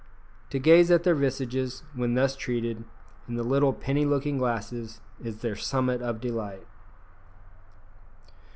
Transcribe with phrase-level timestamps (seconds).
[0.49, 2.85] To gaze at their visages, when thus treated,
[3.27, 6.65] in the little penny looking glasses is their summit of delight!